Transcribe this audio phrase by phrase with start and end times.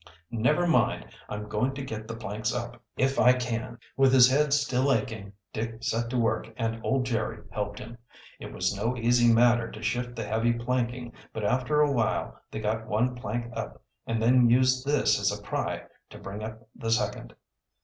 [0.31, 4.51] "Never mind, I'm going to get the planks up if I can." With his head
[4.51, 7.99] still aching Dick set to work and old Jerry helped him.
[8.39, 12.59] It was no easy matter to shift the heavy planking, but after a while they
[12.59, 16.89] got one plank up and then used this as a pry to bring up the
[16.89, 17.35] second.